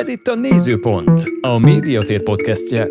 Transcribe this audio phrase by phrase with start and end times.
[0.00, 2.86] Ez itt a Nézőpont, a Médiatér podcastje.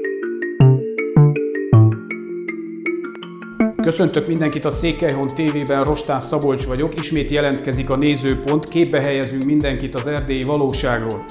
[3.81, 6.95] Köszöntök mindenkit a Székelyhon TV-ben, Rostán Szabolcs vagyok.
[6.95, 11.25] Ismét jelentkezik a Nézőpont, képbe helyezünk mindenkit az erdélyi valóságról.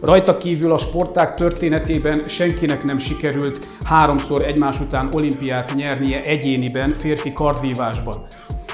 [0.00, 7.32] Rajta kívül a sporták történetében senkinek nem sikerült háromszor egymás után olimpiát nyernie egyéniben, férfi
[7.32, 8.26] kardvívásban.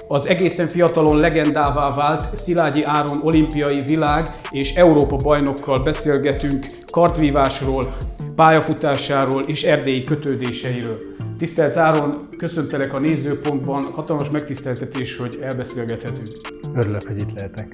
[0.09, 7.95] Az egészen fiatalon legendává vált Szilágyi Áron olimpiai világ és Európa bajnokkal beszélgetünk kartvívásról,
[8.35, 10.99] pályafutásáról és erdélyi kötődéseiről.
[11.39, 16.27] Tisztelt Áron, köszöntelek a nézőpontban, hatalmas megtiszteltetés, hogy elbeszélgethetünk.
[16.75, 17.73] Örülök, hogy itt lehetek.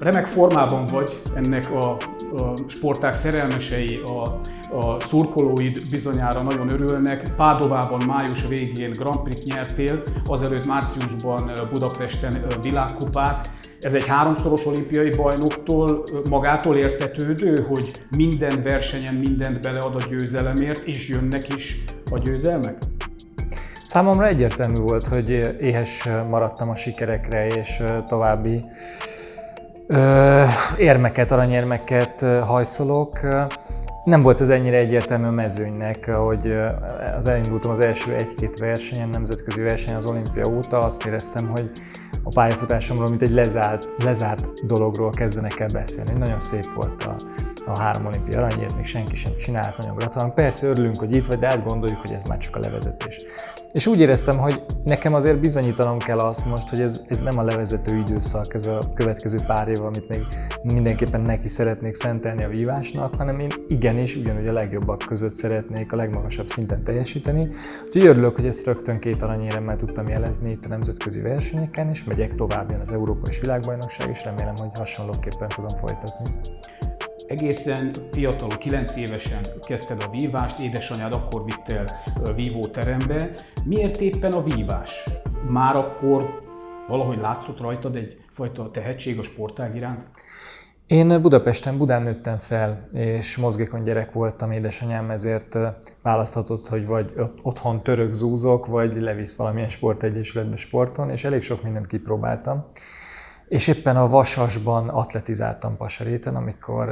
[0.00, 1.96] Remek formában vagy ennek a,
[2.36, 4.40] a sporták szerelmesei, a,
[4.76, 7.22] a szurkolóid bizonyára nagyon örülnek.
[7.36, 13.50] Pádovában május végén Grand Prix nyertél, azelőtt márciusban Budapesten világkupát.
[13.80, 21.08] Ez egy háromszoros olimpiai bajnoktól magától értetődő, hogy minden versenyen mindent belead a győzelemért, és
[21.08, 22.76] jönnek is a győzelmek?
[23.86, 28.64] Számomra egyértelmű volt, hogy éhes maradtam a sikerekre, és további
[30.78, 33.18] érmeket, aranyérmeket hajszolok.
[34.04, 36.54] Nem volt ez ennyire egyértelmű a mezőnynek, hogy
[37.16, 41.70] az elindultam az első egy-két versenyen, nemzetközi verseny az olimpia óta, azt éreztem, hogy
[42.22, 46.18] a pályafutásomról, mint egy lezárt, lezárt dologról kezdenek el beszélni.
[46.18, 47.16] Nagyon szép volt a,
[47.66, 50.34] a három olimpia aranyért, még senki sem csinált, nagyon gratulálunk.
[50.34, 53.26] Persze örülünk, hogy itt vagy, de átgondoljuk, hogy ez már csak a levezetés.
[53.72, 57.42] És úgy éreztem, hogy nekem azért bizonyítanom kell azt most, hogy ez, ez nem a
[57.42, 60.20] levezető időszak, ez a következő pár év, amit még
[60.62, 65.96] mindenképpen neki szeretnék szentelni a vívásnak, hanem én igenis ugyanúgy a legjobbak között szeretnék a
[65.96, 67.48] legmagasabb szinten teljesíteni.
[67.86, 72.34] Úgyhogy örülök, hogy ezt rögtön két aranyéremmel tudtam jelezni itt a nemzetközi versenyeken, és megyek
[72.34, 76.30] tovább, jön az Európa és Világbajnokság, és remélem, hogy hasonlóképpen tudom folytatni.
[77.26, 81.84] Egészen fiatalon, 9 évesen kezdted a vívást, édesanyád akkor vitt el
[82.34, 83.30] vívóterembe.
[83.64, 85.04] Miért éppen a vívás?
[85.50, 86.40] Már akkor
[86.88, 90.04] valahogy látszott rajtad egyfajta tehetség a sportág iránt?
[90.92, 95.58] Én Budapesten, Budán nőttem fel, és mozgékony gyerek voltam, édesanyám ezért
[96.02, 101.86] választhatott, hogy vagy otthon török zúzok, vagy levisz valamilyen sportegyesületbe sporton, és elég sok mindent
[101.86, 102.64] kipróbáltam.
[103.48, 106.88] És éppen a Vasasban atletizáltam Pasaréten, amikor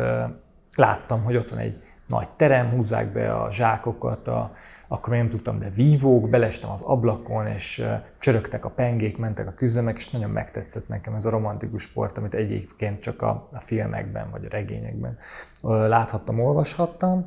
[0.76, 4.52] láttam, hogy ott van egy nagy terem, húzzák be a zsákokat, a,
[4.88, 7.86] akkor még nem tudtam, de vívók, belestem az ablakon, és
[8.18, 12.34] csörögtek a pengék, mentek a küzdemek, és nagyon megtetszett nekem ez a romantikus sport, amit
[12.34, 15.18] egyébként csak a, a filmekben vagy a regényekben
[15.62, 17.26] láthattam, olvashattam.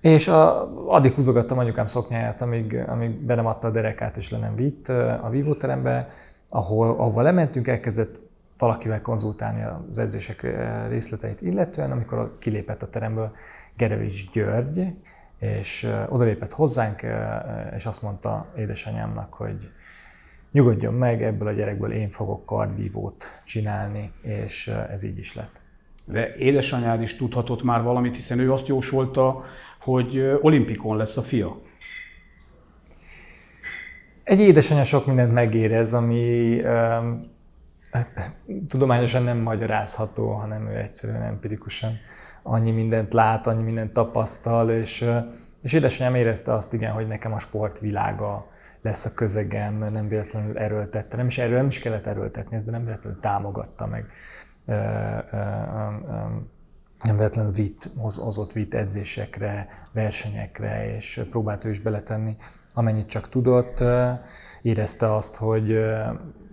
[0.00, 4.38] És a, addig húzogattam anyukám szoknyáját, amíg, amíg be nem adta a derekát és le
[4.38, 4.88] nem vitt
[5.22, 6.08] a vívóterembe,
[6.48, 8.20] ahol, ahova lementünk, elkezdett
[8.58, 10.46] valakivel konzultálni az edzések
[10.88, 13.32] részleteit illetően, amikor kilépett a teremből
[13.76, 14.92] Gerevics György,
[15.38, 17.06] és odalépett hozzánk,
[17.76, 19.70] és azt mondta édesanyámnak, hogy
[20.52, 25.60] nyugodjon meg, ebből a gyerekből én fogok kardvívót csinálni, és ez így is lett.
[26.04, 29.44] De édesanyád is tudhatott már valamit, hiszen ő azt jósolta,
[29.80, 31.56] hogy olimpikon lesz a fia.
[34.24, 36.60] Egy édesanyja sok mindent megérez, ami
[37.90, 38.32] Hát,
[38.68, 41.98] tudományosan nem magyarázható, hanem ő egyszerűen empirikusan
[42.46, 45.10] annyi mindent lát, annyi mindent tapasztal, és,
[45.62, 48.46] és édesanyám érezte azt igen, hogy nekem a sportvilága
[48.82, 52.70] lesz a közegem, nem véletlenül erőltette, nem is erről, nem is kellett erőltetni ezt, de
[52.70, 54.06] nem véletlenül támogatta meg.
[57.02, 62.36] Nem véletlenül vitt, hozott vitt edzésekre, versenyekre, és próbált ő is beletenni,
[62.74, 63.84] amennyit csak tudott.
[64.62, 65.78] Érezte azt, hogy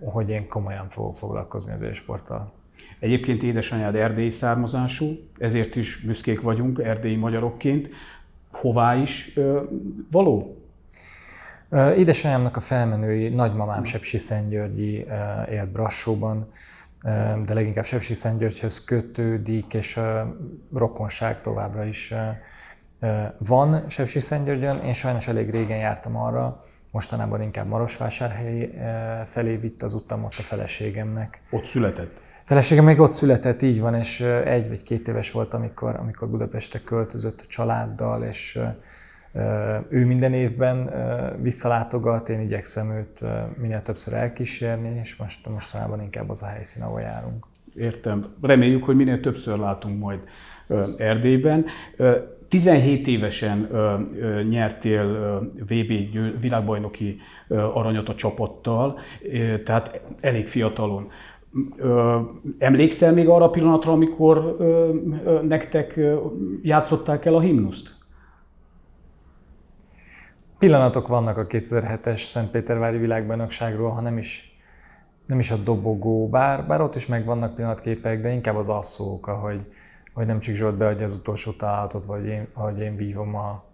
[0.00, 2.63] hogy én komolyan fogok foglalkozni az élsporttal.
[2.98, 5.06] Egyébként édesanyád erdélyi származású,
[5.38, 7.88] ezért is büszkék vagyunk erdélyi magyarokként.
[8.52, 9.38] Hová is
[10.10, 10.58] való?
[11.96, 15.06] Édesanyámnak a felmenői, nagymamám Sepsi Szentgyörgyi
[15.50, 16.50] élt Brassóban,
[17.44, 20.36] de leginkább Sepsi Szentgyörgyhöz kötődik, és a
[20.74, 22.14] rokonság továbbra is
[23.38, 24.84] van Sepsi Szentgyörgyön.
[24.84, 28.70] Én sajnos elég régen jártam arra, mostanában inkább Marosvásárhely
[29.24, 31.42] felé vitt az utam ott a feleségemnek.
[31.50, 32.20] Ott született?
[32.44, 36.80] Feleségem még ott született, így van, és egy vagy két éves volt, amikor, amikor Budapestre
[36.84, 38.58] költözött a családdal, és
[39.88, 40.90] ő minden évben
[41.42, 43.24] visszalátogat, én igyekszem őt
[43.56, 47.46] minél többször elkísérni, és most mostanában inkább az a helyszín, ahol járunk.
[47.76, 48.26] Értem.
[48.42, 50.20] Reméljük, hogy minél többször látunk majd
[50.96, 51.64] Erdélyben.
[52.48, 53.68] 17 évesen
[54.48, 55.92] nyertél VB
[56.40, 57.16] világbajnoki
[57.48, 58.98] aranyat a csapattal,
[59.64, 61.10] tehát elég fiatalon.
[61.76, 62.20] Ö,
[62.58, 66.26] emlékszel még arra a pillanatra, amikor ö, ö, nektek ö,
[66.62, 68.02] játszották el a himnuszt?
[70.58, 74.58] Pillanatok vannak a 2007-es Szentpétervári világbajnokságról, ha nem is,
[75.26, 79.60] nem is a dobogó, bár, bár ott is megvannak pillanatképek, de inkább az asszók, ahogy,
[80.14, 83.64] hogy nem csak Zsolt beadja az utolsó találatot, vagy én, ahogy én vívom a,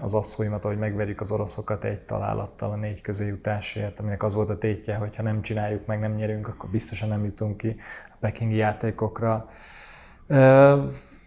[0.00, 4.58] az asszóimat, ahogy megverjük az oroszokat egy találattal a négy közéjutásért, aminek az volt a
[4.58, 7.76] tétje, hogy ha nem csináljuk meg, nem nyerünk, akkor biztosan nem jutunk ki
[8.10, 9.48] a pekingi játékokra.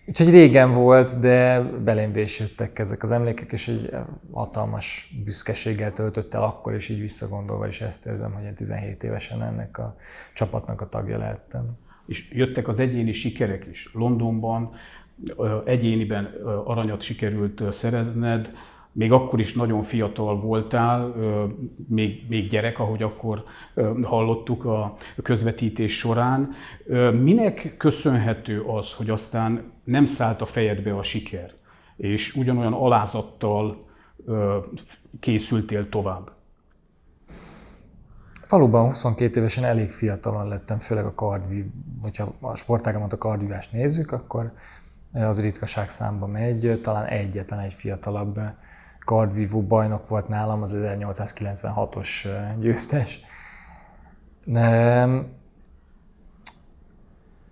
[0.06, 3.96] Úgyhogy régen volt, de belém vésődtek ezek az emlékek, és egy
[4.32, 9.44] hatalmas büszkeséggel töltött el akkor, és így visszagondolva is ezt érzem, hogy én 17 évesen
[9.44, 9.96] ennek a
[10.34, 11.78] csapatnak a tagja lehettem.
[12.08, 13.90] És jöttek az egyéni sikerek is.
[13.94, 14.74] Londonban
[15.66, 16.34] egyéniben
[16.66, 18.52] aranyat sikerült szerezned,
[18.94, 21.14] még akkor is nagyon fiatal voltál,
[21.88, 23.44] még, még gyerek, ahogy akkor
[24.02, 24.94] hallottuk a
[25.24, 26.50] közvetítés során.
[27.22, 31.52] Minek köszönhető az, hogy aztán nem szállt a fejedbe a siker,
[31.98, 33.86] és ugyanolyan alázattal
[35.20, 36.30] készültél tovább?
[38.50, 41.66] Valóban 22 évesen elég fiatalon lettem, főleg a kardvív,
[42.02, 44.52] hogyha a sportágamat a kardvívást nézzük, akkor
[45.14, 48.40] az ritkaság számba megy, talán egyetlen egy fiatalabb
[49.06, 52.08] kardvívó bajnok volt nálam, az 1896-os
[52.60, 53.20] győztes.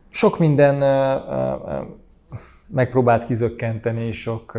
[0.10, 0.76] Sok minden
[2.68, 4.58] megpróbált kizökkenteni, sok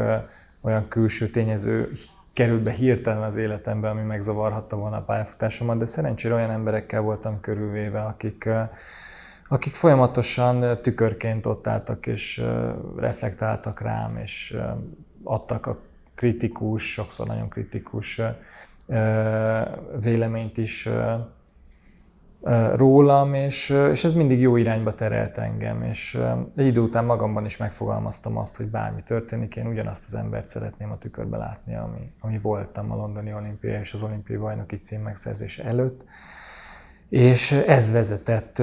[0.60, 1.92] olyan külső tényező
[2.32, 7.40] került be hirtelen az életembe, ami megzavarhatta volna a pályafutásomat, de szerencsére olyan emberekkel voltam
[7.40, 8.48] körülvéve, akik,
[9.52, 12.44] akik folyamatosan tükörként ott álltak, és
[12.96, 14.56] reflektáltak rám, és
[15.22, 15.78] adtak a
[16.14, 18.20] kritikus, sokszor nagyon kritikus
[20.02, 20.88] véleményt is
[22.72, 26.18] rólam, és, és ez mindig jó irányba terelt engem, és
[26.54, 30.90] egy idő után magamban is megfogalmaztam azt, hogy bármi történik, én ugyanazt az embert szeretném
[30.90, 35.64] a tükörbe látni, ami, ami voltam a londoni olimpia és az olimpiai bajnoki cím megszerzése
[35.64, 36.04] előtt.
[37.10, 38.58] És ez vezetett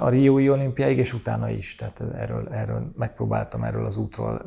[0.00, 4.42] a Riói olimpiáig, és utána is, tehát erről, erről megpróbáltam erről az útról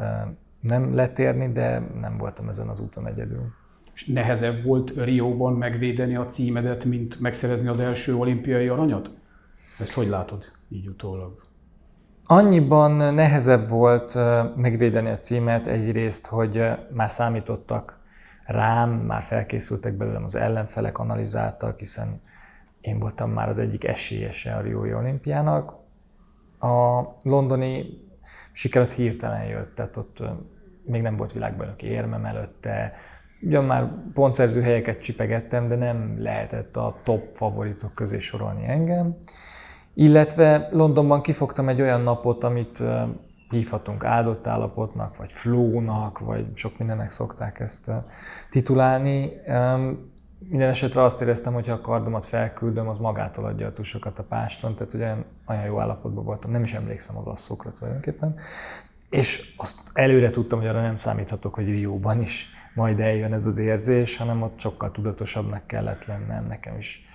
[0.61, 3.53] nem letérni, de nem voltam ezen az úton egyedül.
[3.93, 9.11] És nehezebb volt Rióban megvédeni a címedet, mint megszerezni az első olimpiai aranyat?
[9.79, 11.43] Ezt hogy látod így utólag?
[12.23, 14.17] Annyiban nehezebb volt
[14.55, 16.63] megvédeni a címet egyrészt, hogy
[16.93, 17.99] már számítottak
[18.45, 22.07] rám, már felkészültek belőlem az ellenfelek, analizáltak, hiszen
[22.81, 25.73] én voltam már az egyik esélyese a Riói olimpiának.
[26.59, 27.85] A londoni
[28.51, 30.23] siker az hirtelen jött, tehát ott
[30.85, 32.93] még nem volt világbajnoki érmem előtte,
[33.41, 39.15] ugyan már pontszerző helyeket csipegettem, de nem lehetett a top favoritok közé sorolni engem.
[39.93, 42.83] Illetve Londonban kifogtam egy olyan napot, amit
[43.49, 47.91] hívhatunk áldott állapotnak, vagy flónak, vagy sok mindennek szokták ezt
[48.49, 49.31] titulálni.
[50.51, 54.23] Minden esetre azt éreztem, hogy ha a kardomat felküldöm, az magától adja a tusokat a
[54.23, 55.15] páston, tehát ugye
[55.47, 58.35] olyan jó állapotban voltam, nem is emlékszem az asszokra tulajdonképpen.
[59.09, 63.57] És azt előre tudtam, hogy arra nem számíthatok, hogy Rióban is majd eljön ez az
[63.57, 67.05] érzés, hanem ott sokkal tudatosabbnak kellett lennem nekem is.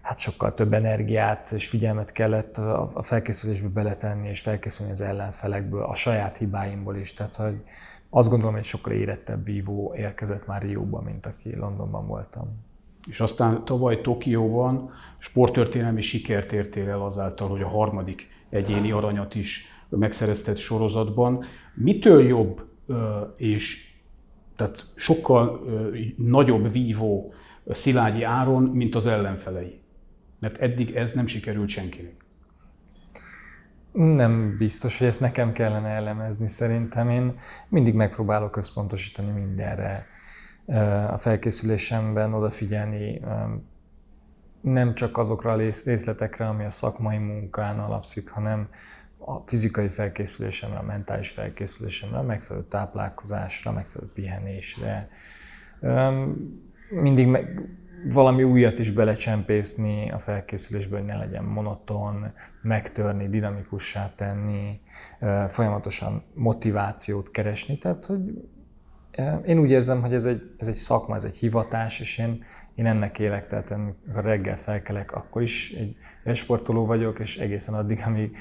[0.00, 2.56] Hát sokkal több energiát és figyelmet kellett
[2.94, 7.14] a felkészülésbe beletenni, és felkészülni az ellenfelekből, a saját hibáimból is.
[7.14, 7.62] Tehát, hogy
[8.10, 12.64] azt gondolom, hogy sokkal érettebb vívó érkezett már Rióban, mint aki Londonban voltam.
[13.08, 19.64] És aztán tavaly Tokióban sporttörténelmi sikert értél el azáltal, hogy a harmadik egyéni aranyat is
[19.88, 21.44] megszerezted sorozatban.
[21.74, 22.62] Mitől jobb
[23.36, 23.94] és
[24.56, 25.60] tehát sokkal
[26.16, 27.32] nagyobb vívó
[27.70, 29.78] Szilágyi Áron, mint az ellenfelei?
[30.38, 32.25] Mert eddig ez nem sikerült senkinek.
[33.96, 37.10] Nem biztos, hogy ezt nekem kellene elemezni szerintem.
[37.10, 37.38] Én
[37.68, 40.06] mindig megpróbálok összpontosítani mindenre.
[41.10, 43.20] A felkészülésemben odafigyelni
[44.60, 48.68] nem csak azokra a részletekre, ami a szakmai munkán alapszik, hanem
[49.18, 55.08] a fizikai felkészülésemre, a mentális felkészülésemre, a megfelelő táplálkozásra, a megfelelő pihenésre.
[56.90, 57.65] Mindig meg,
[58.12, 62.32] valami újat is belecsempészni a felkészülésbe, hogy ne legyen monoton,
[62.62, 64.80] megtörni, dinamikussá tenni,
[65.48, 67.78] folyamatosan motivációt keresni.
[67.78, 68.20] Tehát, hogy
[69.46, 72.44] én úgy érzem, hogy ez egy, ez egy szakma, ez egy hivatás, és én
[72.76, 75.74] én ennek élek, tehát amikor reggel felkelek, akkor is
[76.24, 78.36] egy sportoló vagyok, és egészen addig, amíg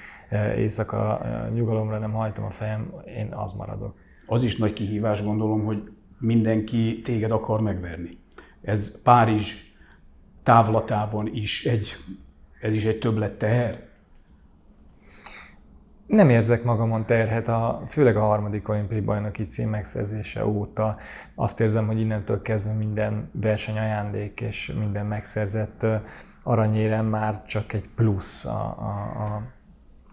[0.57, 1.21] éjszaka
[1.53, 3.95] nyugalomra nem hajtom a fejem, én az maradok.
[4.25, 5.83] Az is nagy kihívás, gondolom, hogy
[6.19, 8.09] mindenki téged akar megverni.
[8.65, 9.53] Ez Párizs
[10.43, 11.95] távlatában is egy,
[12.59, 13.83] ez is egy többlet teher?
[16.07, 20.97] Nem érzek magamon terhet, a, főleg a harmadik olimpiai bajnoki cím megszerzése óta.
[21.35, 25.85] Azt érzem, hogy innentől kezdve minden verseny ajándék és minden megszerzett
[26.43, 29.41] aranyérem már csak egy plusz a, a,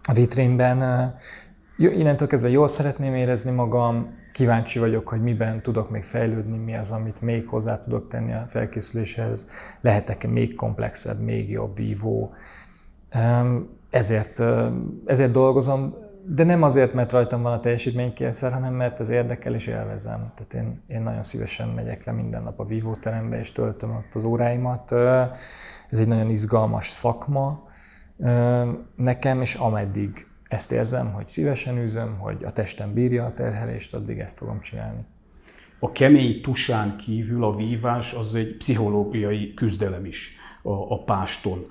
[0.03, 1.13] a vitrínben.
[1.77, 6.91] Innentől kezdve jól szeretném érezni magam, kíváncsi vagyok, hogy miben tudok még fejlődni, mi az,
[6.91, 12.33] amit még hozzá tudok tenni a felkészüléshez, lehetek-e még komplexebb, még jobb vívó.
[13.89, 14.43] Ezért,
[15.05, 19.67] ezért dolgozom, de nem azért, mert rajtam van a teljesítménykényszer, hanem mert ez érdekel és
[19.67, 20.31] élvezem.
[20.35, 24.23] Tehát én, én nagyon szívesen megyek le minden nap a vívóterembe és töltöm ott az
[24.23, 24.91] óráimat.
[25.89, 27.67] Ez egy nagyon izgalmas szakma
[28.95, 34.19] nekem, és ameddig ezt érzem, hogy szívesen űzöm, hogy a testem bírja a terhelést, addig
[34.19, 35.01] ezt fogom csinálni.
[35.79, 41.65] A kemény tusán kívül a vívás az egy pszichológiai küzdelem is a, a páston.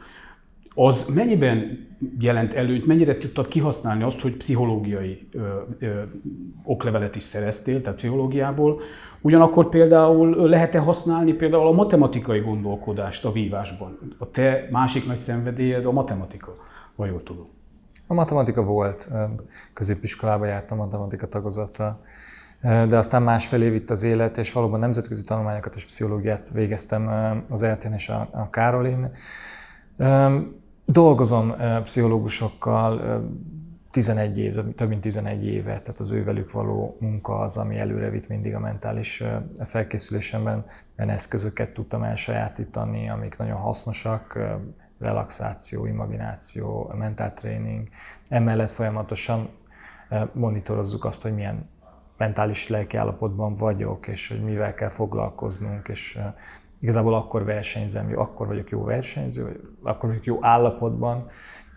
[0.74, 6.02] Az mennyiben jelent előnyt, mennyire tudtad kihasználni azt, hogy pszichológiai ö, ö,
[6.64, 8.80] oklevelet is szereztél, tehát pszichológiából,
[9.20, 13.98] ugyanakkor például lehet-e használni például a matematikai gondolkodást a vívásban?
[14.18, 16.54] A te másik nagy szenvedélyed a matematika,
[16.96, 17.60] vagy jól tudom?
[18.12, 19.11] A matematika volt,
[19.73, 22.00] középiskolába jártam matematika tagozatra,
[22.61, 27.09] de aztán másfél év itt az élet, és valóban nemzetközi tanulmányokat és pszichológiát végeztem
[27.49, 29.11] az eltén és a, a Károlin.
[30.85, 33.23] Dolgozom pszichológusokkal
[33.90, 38.28] 11 év, több mint 11 éve, tehát az ővelük való munka az, ami előre vitt
[38.28, 39.23] mindig a mentális
[39.64, 40.64] felkészülésemben.
[40.99, 44.38] Olyan eszközöket tudtam elsajátítani, amik nagyon hasznosak,
[45.02, 47.88] relaxáció, imagináció, mentáltréning.
[48.28, 49.49] Emellett folyamatosan
[50.32, 51.71] monitorozzuk azt, hogy milyen
[52.16, 52.97] mentális lelki
[53.54, 56.18] vagyok, és hogy mivel kell foglalkoznunk, és
[56.80, 61.28] igazából akkor versenyzem, akkor vagyok jó versenyző, akkor vagyok jó állapotban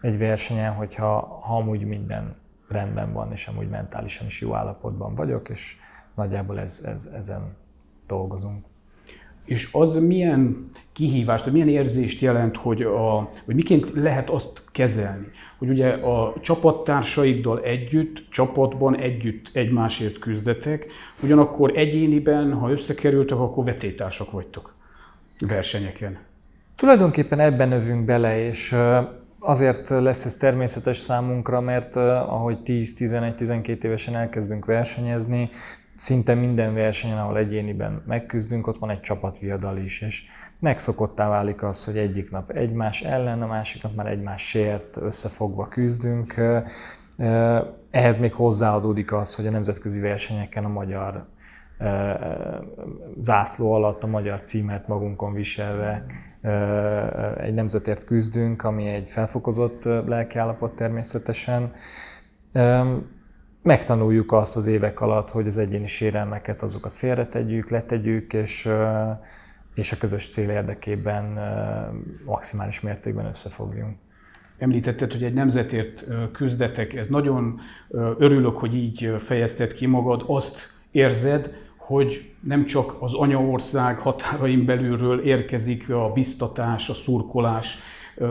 [0.02, 2.36] egy versenyen, hogyha ha amúgy minden
[2.68, 5.78] rendben van, és amúgy mentálisan is jó állapotban vagyok, és
[6.16, 7.56] nagyjából ez, ez, ezen
[8.08, 8.66] dolgozunk.
[9.46, 15.28] És az milyen kihívást, vagy milyen érzést jelent, hogy, a, vagy miként lehet azt kezelni,
[15.58, 20.86] hogy ugye a csapattársaidmal együtt, csapatban együtt egymásért küzdetek,
[21.22, 24.74] ugyanakkor egyéniben, ha összekerültek, akkor vetétársak vagytok
[25.40, 26.18] versenyeken.
[26.76, 28.76] Tulajdonképpen ebben növünk bele, és
[29.40, 35.50] azért lesz ez természetes számunkra, mert ahogy 10-11-12 évesen elkezdünk versenyezni,
[35.96, 40.24] szinte minden versenyen, ahol egyéniben megküzdünk, ott van egy csapatviadal is, és
[40.60, 46.42] megszokottá válik az, hogy egyik nap egymás ellen, a másik nap már egymásért összefogva küzdünk.
[47.92, 51.28] Ehhez még hozzáadódik az, hogy a nemzetközi versenyeken a magyar
[53.20, 56.06] zászló alatt a magyar címet magunkon viselve
[57.38, 61.72] egy nemzetért küzdünk, ami egy felfokozott lelkiállapot természetesen
[63.66, 68.70] megtanuljuk azt az évek alatt, hogy az egyéni sérelmeket azokat félretegyük, letegyük, és,
[69.74, 71.40] és a közös cél érdekében
[72.26, 73.98] maximális mértékben összefogjunk.
[74.58, 77.60] Említetted, hogy egy nemzetért küzdetek, ez nagyon
[78.18, 80.60] örülök, hogy így fejezted ki magad, azt
[80.92, 87.78] érzed, hogy nem csak az anyaország határain belülről érkezik a biztatás, a szurkolás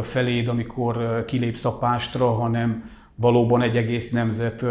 [0.02, 4.64] feléd, amikor kilépsz a pástra, hanem valóban egy egész nemzet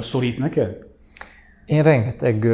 [0.00, 0.86] szorít neked?
[1.64, 2.46] Én rengeteg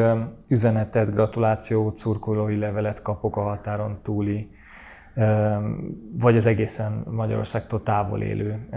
[0.48, 4.50] üzenetet, gratulációt, szurkolói levelet kapok a határon túli,
[6.18, 8.68] vagy az egészen Magyarországtól távol élő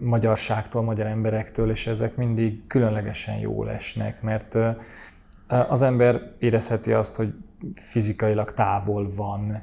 [0.00, 4.58] magyarságtól, magyar emberektől, és ezek mindig különlegesen jól esnek, mert
[5.68, 7.34] az ember érezheti azt, hogy
[7.74, 9.62] fizikailag távol van,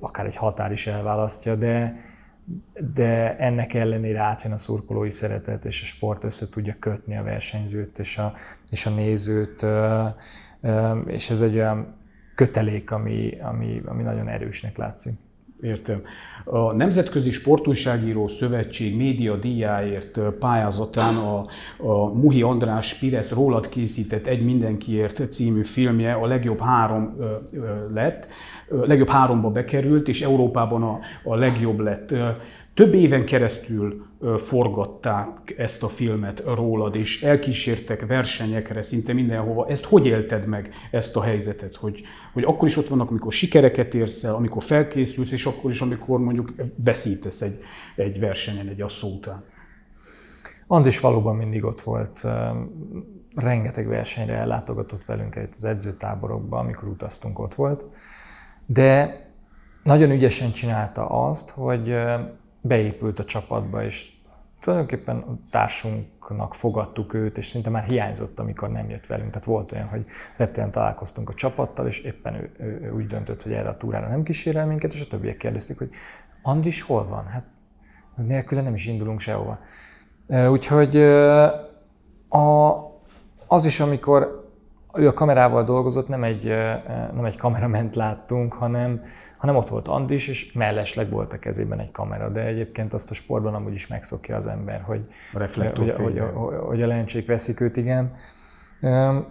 [0.00, 2.00] akár egy határ is elválasztja, de
[2.94, 7.98] de ennek ellenére átjön a szurkolói szeretet, és a sport össze tudja kötni a versenyzőt
[7.98, 8.34] és a,
[8.70, 9.66] és a nézőt,
[11.06, 11.96] és ez egy olyan
[12.34, 15.12] kötelék, ami, ami, ami nagyon erősnek látszik.
[15.62, 16.02] Értem.
[16.44, 21.46] A Nemzetközi Sportújságíró Szövetség média díjáért pályázatán a,
[21.76, 27.16] a Muhi András Pires rólad készített Egy mindenkiért című filmje a legjobb három
[27.94, 28.28] lett,
[28.68, 32.14] legjobb háromba bekerült, és Európában a, a legjobb lett.
[32.78, 34.06] Több éven keresztül
[34.36, 39.66] forgatták ezt a filmet rólad, és elkísértek versenyekre szinte mindenhova.
[39.68, 41.76] Ezt hogy élted meg, ezt a helyzetet?
[41.76, 45.80] Hogy, hogy akkor is ott vannak, amikor sikereket érsz el, amikor felkészülsz, és akkor is,
[45.80, 46.52] amikor mondjuk
[46.84, 47.60] veszítesz egy,
[47.96, 49.44] egy versenyen, egy asszó után.
[50.66, 52.26] Andis valóban mindig ott volt.
[53.34, 57.84] Rengeteg versenyre ellátogatott velünk itt az edzőtáborokban, amikor utaztunk, ott volt.
[58.66, 59.20] De
[59.82, 61.94] nagyon ügyesen csinálta azt, hogy
[62.68, 64.12] beépült a csapatba, és
[64.60, 69.30] tulajdonképpen társunknak fogadtuk őt, és szinte már hiányzott, amikor nem jött velünk.
[69.30, 70.04] Tehát volt olyan, hogy
[70.36, 74.08] reptéren találkoztunk a csapattal, és éppen ő, ő, ő úgy döntött, hogy erre a túrára
[74.08, 75.90] nem kísérel minket, és a többiek kérdezték, hogy
[76.42, 77.26] Andris hol van?
[77.26, 77.44] Hát
[78.16, 79.58] nélküle nem is indulunk sehova.
[80.50, 80.96] Úgyhogy
[82.28, 82.68] a,
[83.46, 84.47] az is, amikor
[84.98, 86.46] ő a kamerával dolgozott, nem egy,
[87.14, 89.02] nem egy kamerament láttunk, hanem,
[89.36, 93.14] hanem ott volt Andris, és mellesleg volt a kezében egy kamera, de egyébként azt a
[93.14, 95.00] sportban amúgy is megszokja az ember, hogy
[95.32, 98.14] a, hogy, hogy, hogy, hogy a lencsék veszik őt, igen.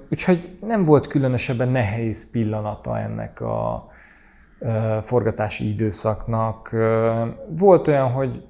[0.09, 3.87] Úgyhogy nem volt különösebben nehéz pillanata ennek a
[5.01, 6.75] forgatási időszaknak.
[7.57, 8.43] Volt olyan, hogy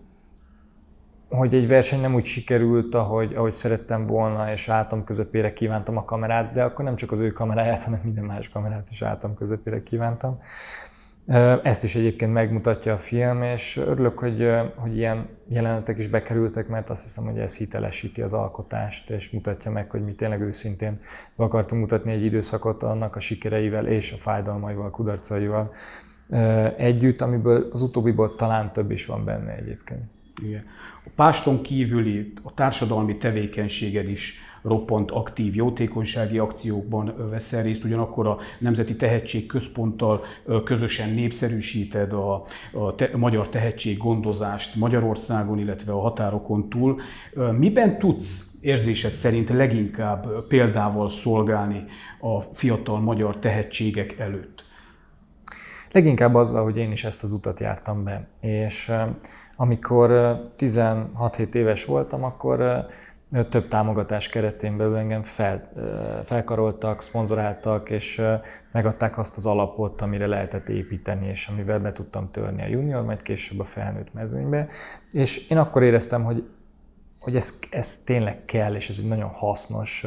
[1.29, 6.05] hogy egy verseny nem úgy sikerült, ahogy, ahogy szerettem volna, és álltam közepére kívántam a
[6.05, 9.84] kamerát, de akkor nem csak az ő kameráját, hanem minden más kamerát is álltam közepére
[9.84, 10.39] kívántam.
[11.63, 16.89] Ezt is egyébként megmutatja a film, és örülök, hogy, hogy ilyen jelenetek is bekerültek, mert
[16.89, 21.00] azt hiszem, hogy ez hitelesíti az alkotást, és mutatja meg, hogy mi tényleg őszintén
[21.36, 25.74] akartunk mutatni egy időszakot annak a sikereivel és a fájdalmaival, kudarcaival
[26.77, 30.01] együtt, amiből az utóbbiból talán több is van benne egyébként.
[30.43, 30.63] Igen.
[31.07, 38.37] A páston kívüli, a társadalmi tevékenységed is roppant aktív jótékonysági akciókban veszel részt, ugyanakkor a
[38.59, 40.23] Nemzeti Tehetség Központtal
[40.63, 46.99] közösen népszerűsíted a, a, te, a magyar tehetséggondozást Magyarországon, illetve a határokon túl.
[47.57, 51.83] Miben tudsz érzésed szerint leginkább példával szolgálni
[52.19, 54.65] a fiatal magyar tehetségek előtt?
[55.91, 58.91] Leginkább azzal, hogy én is ezt az utat jártam be, és
[59.57, 60.09] amikor
[60.57, 62.85] 16-7 éves voltam, akkor
[63.49, 65.71] több támogatás keretén belül engem fel,
[66.23, 68.21] felkaroltak, szponzoráltak, és
[68.71, 73.21] megadták azt az alapot, amire lehetett építeni, és amivel be tudtam törni a junior, majd
[73.21, 74.67] később a felnőtt mezőnybe.
[75.11, 76.49] És én akkor éreztem, hogy,
[77.19, 80.05] hogy ez, ez tényleg kell, és ez egy nagyon hasznos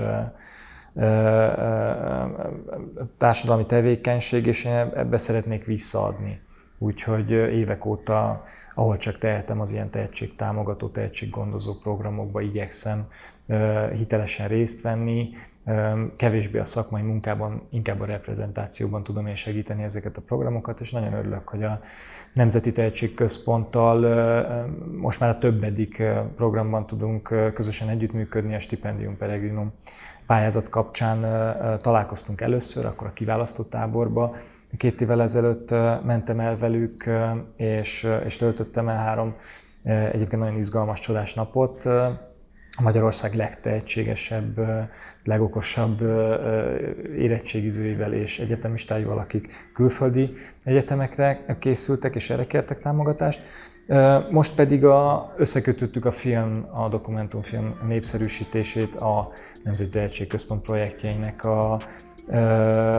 [3.16, 6.40] társadalmi tevékenység, és én ebbe szeretnék visszaadni.
[6.82, 13.06] Úgyhogy évek óta, ahol csak tehetem, az ilyen tehetségtámogató, tehetséggondozó programokba igyekszem
[13.92, 15.28] hitelesen részt venni,
[16.16, 21.12] kevésbé a szakmai munkában, inkább a reprezentációban tudom én segíteni ezeket a programokat, és nagyon
[21.12, 21.80] örülök, hogy a
[22.34, 23.98] Nemzeti Tehetségközponttal
[24.96, 26.02] most már a többedik
[26.36, 29.72] programban tudunk közösen együttműködni, a Stipendium Peregrinum
[30.30, 31.20] pályázat kapcsán
[31.80, 34.36] találkoztunk először, akkor a kiválasztott táborba.
[34.76, 35.70] Két évvel ezelőtt
[36.04, 37.10] mentem el velük,
[37.56, 39.34] és, és töltöttem el három
[39.84, 41.88] egyébként nagyon izgalmas, csodás napot.
[42.80, 44.60] Magyarország legtehetségesebb,
[45.24, 46.00] legokosabb
[47.16, 53.42] érettségizőivel és egyetemistáival, akik külföldi egyetemekre készültek és erre kértek támogatást.
[54.30, 59.30] Most pedig a, összekötöttük a film, a dokumentumfilm népszerűsítését a
[59.64, 61.78] Nemzeti Tehetségközpont projektjeinek a,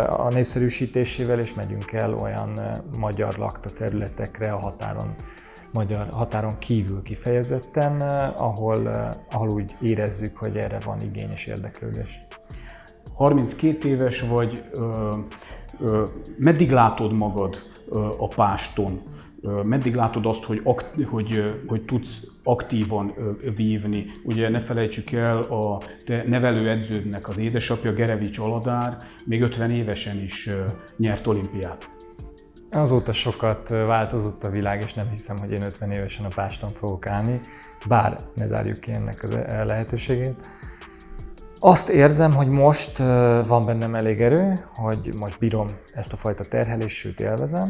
[0.10, 2.60] a népszerűsítésével, és megyünk el olyan
[2.99, 5.13] magyar lakta területekre a határon,
[5.73, 8.01] magyar határon kívül kifejezetten,
[8.38, 8.88] ahol,
[9.32, 12.25] ahol úgy érezzük, hogy erre van igény és érdeklődés.
[13.13, 15.10] 32 éves vagy, ö,
[15.80, 16.04] ö,
[16.38, 17.56] meddig látod magad
[17.89, 19.01] ö, a páston?
[19.63, 20.62] Meddig látod azt, hogy,
[21.10, 23.13] hogy, hogy tudsz aktívan
[23.56, 24.06] vívni?
[24.23, 30.49] Ugye ne felejtsük el, a te nevelőedződnek az édesapja, Gerevics Aladár, még 50 évesen is
[30.97, 31.89] nyert olimpiát.
[32.71, 37.08] Azóta sokat változott a világ, és nem hiszem, hogy én 50 évesen a páston fogok
[37.08, 37.39] állni,
[37.88, 40.49] bár ne zárjuk ki ennek az e, lehetőségét.
[41.60, 42.97] Azt érzem, hogy most
[43.47, 47.69] van bennem elég erő, hogy most bírom ezt a fajta terhelést, sőt élvezem.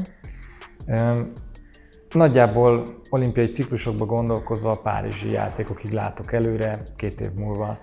[2.12, 7.78] Nagyjából olimpiai ciklusokba gondolkozva a Párizsi játékokig látok előre, két év múlva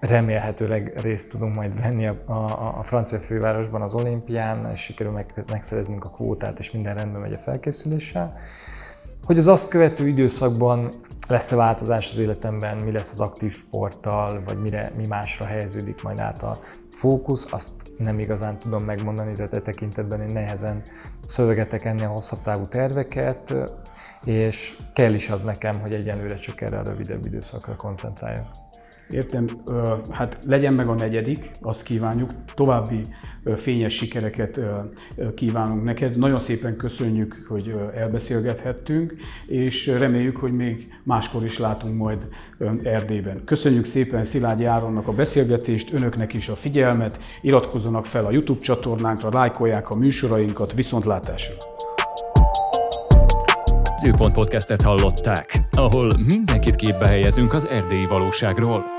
[0.00, 5.32] remélhetőleg részt tudunk majd venni a, a, a francia fővárosban az olimpián, és sikerül meg,
[5.50, 8.36] megszereznünk a kvótát, és minden rendben megy a felkészüléssel.
[9.24, 10.88] Hogy az azt követő időszakban
[11.28, 16.18] lesz-e változás az életemben, mi lesz az aktív sporttal, vagy mire, mi másra helyeződik majd
[16.18, 16.58] át a
[16.98, 20.82] fókusz, azt nem igazán tudom megmondani, tehát e tekintetben én nehezen
[21.24, 23.54] szövegetek ennél hosszabb távú terveket,
[24.24, 28.46] és kell is az nekem, hogy egyenlőre csak erre a rövidebb időszakra koncentráljak.
[29.10, 29.46] Értem,
[30.10, 32.30] hát legyen meg a negyedik, azt kívánjuk.
[32.54, 33.06] További
[33.56, 34.60] fényes sikereket
[35.34, 36.18] kívánunk neked.
[36.18, 39.14] Nagyon szépen köszönjük, hogy elbeszélgethettünk,
[39.46, 42.28] és reméljük, hogy még máskor is látunk majd
[42.82, 43.44] Erdélyben.
[43.44, 49.28] Köszönjük szépen Szilágyi Áronnak a beszélgetést, önöknek is a figyelmet, iratkozzanak fel a YouTube csatornánkra,
[49.32, 51.54] lájkolják a műsorainkat, viszontlátásra!
[54.02, 58.97] Nézőpont podcastet hallották, ahol mindenkit képbe helyezünk az erdélyi valóságról.